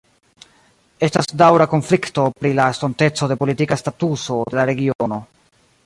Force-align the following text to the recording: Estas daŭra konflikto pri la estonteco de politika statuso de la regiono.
Estas 1.07 1.29
daŭra 1.41 1.67
konflikto 1.75 2.25
pri 2.39 2.53
la 2.61 2.65
estonteco 2.77 3.31
de 3.33 3.39
politika 3.45 3.79
statuso 3.85 4.43
de 4.53 4.63
la 4.63 4.69
regiono. 4.73 5.23